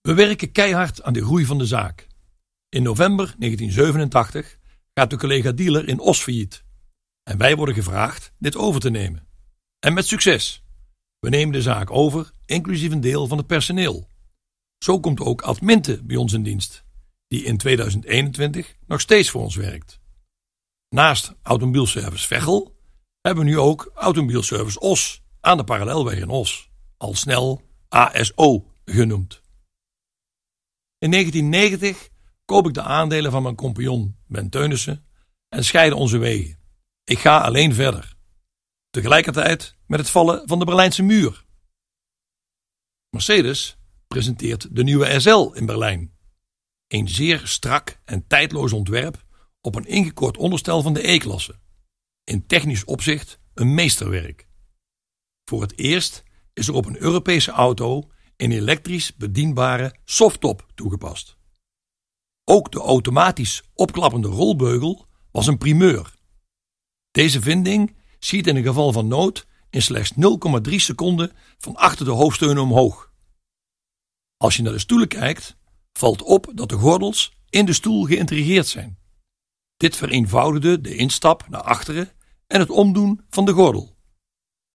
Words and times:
We 0.00 0.14
werken 0.14 0.52
keihard 0.52 1.02
aan 1.02 1.12
de 1.12 1.24
groei 1.24 1.44
van 1.44 1.58
de 1.58 1.66
zaak. 1.66 2.06
In 2.68 2.82
november 2.82 3.34
1987 3.38 4.58
gaat 4.94 5.10
de 5.10 5.16
collega 5.16 5.52
dealer 5.52 5.88
in 5.88 6.00
Os 6.00 6.22
failliet. 6.22 6.64
En 7.22 7.38
wij 7.38 7.56
worden 7.56 7.74
gevraagd 7.74 8.32
dit 8.38 8.56
over 8.56 8.80
te 8.80 8.90
nemen. 8.90 9.26
En 9.78 9.94
met 9.94 10.06
succes. 10.06 10.64
We 11.18 11.28
nemen 11.28 11.52
de 11.52 11.62
zaak 11.62 11.90
over, 11.90 12.30
inclusief 12.46 12.92
een 12.92 13.00
deel 13.00 13.26
van 13.26 13.38
het 13.38 13.46
personeel. 13.46 14.08
Zo 14.78 15.00
komt 15.00 15.20
ook 15.20 15.42
Adminte 15.42 16.02
bij 16.02 16.16
ons 16.16 16.32
in 16.32 16.42
dienst, 16.42 16.84
die 17.28 17.44
in 17.44 17.56
2021 17.56 18.76
nog 18.86 19.00
steeds 19.00 19.30
voor 19.30 19.42
ons 19.42 19.56
werkt. 19.56 20.00
Naast 20.88 21.34
Automobielservice 21.42 22.26
Veghel 22.26 22.76
hebben 23.20 23.44
we 23.44 23.50
nu 23.50 23.58
ook 23.58 23.90
Automobielservice 23.94 24.80
Os 24.80 25.22
aan 25.40 25.56
de 25.56 25.64
parallelweg 25.64 26.18
in 26.18 26.28
Os, 26.28 26.70
al 26.96 27.14
snel 27.14 27.62
ASO 27.88 28.66
genoemd. 28.84 29.37
In 30.98 31.10
1990 31.10 32.08
koop 32.44 32.66
ik 32.66 32.74
de 32.74 32.82
aandelen 32.82 33.30
van 33.30 33.42
mijn 33.42 33.54
compagnon 33.54 34.16
Ben 34.26 34.48
Teunissen 34.48 35.06
en 35.48 35.64
scheiden 35.64 35.98
onze 35.98 36.18
wegen. 36.18 36.58
Ik 37.04 37.18
ga 37.18 37.40
alleen 37.40 37.74
verder. 37.74 38.16
Tegelijkertijd 38.90 39.76
met 39.86 39.98
het 39.98 40.10
vallen 40.10 40.48
van 40.48 40.58
de 40.58 40.64
Berlijnse 40.64 41.02
muur. 41.02 41.44
Mercedes 43.10 43.78
presenteert 44.06 44.76
de 44.76 44.82
nieuwe 44.82 45.20
SL 45.20 45.50
in 45.52 45.66
Berlijn. 45.66 46.16
Een 46.86 47.08
zeer 47.08 47.46
strak 47.46 48.00
en 48.04 48.26
tijdloos 48.26 48.72
ontwerp 48.72 49.24
op 49.60 49.74
een 49.74 49.86
ingekort 49.86 50.36
onderstel 50.36 50.82
van 50.82 50.92
de 50.92 51.08
E-klasse. 51.08 51.58
In 52.24 52.46
technisch 52.46 52.84
opzicht 52.84 53.40
een 53.54 53.74
meesterwerk. 53.74 54.48
Voor 55.44 55.62
het 55.62 55.78
eerst 55.78 56.22
is 56.52 56.68
er 56.68 56.74
op 56.74 56.86
een 56.86 57.00
Europese 57.00 57.50
auto 57.50 58.10
een 58.38 58.52
elektrisch 58.52 59.16
bedienbare 59.16 59.94
softtop 60.04 60.66
toegepast. 60.74 61.36
Ook 62.44 62.72
de 62.72 62.80
automatisch 62.80 63.62
opklappende 63.74 64.28
rolbeugel 64.28 65.06
was 65.30 65.46
een 65.46 65.58
primeur. 65.58 66.14
Deze 67.10 67.40
vinding 67.40 67.96
schiet 68.18 68.46
in 68.46 68.56
een 68.56 68.62
geval 68.62 68.92
van 68.92 69.08
nood 69.08 69.46
in 69.70 69.82
slechts 69.82 70.12
0,3 70.68 70.74
seconden 70.74 71.32
van 71.58 71.76
achter 71.76 72.04
de 72.04 72.10
hoofdsteunen 72.10 72.62
omhoog. 72.62 73.12
Als 74.36 74.56
je 74.56 74.62
naar 74.62 74.72
de 74.72 74.78
stoelen 74.78 75.08
kijkt, 75.08 75.56
valt 75.92 76.22
op 76.22 76.50
dat 76.54 76.68
de 76.68 76.76
gordels 76.76 77.32
in 77.50 77.66
de 77.66 77.72
stoel 77.72 78.04
geïntegreerd 78.04 78.66
zijn. 78.66 78.98
Dit 79.76 79.96
vereenvoudigde 79.96 80.80
de 80.80 80.96
instap 80.96 81.48
naar 81.48 81.62
achteren 81.62 82.12
en 82.46 82.60
het 82.60 82.70
omdoen 82.70 83.20
van 83.28 83.44
de 83.44 83.52
gordel. 83.52 83.97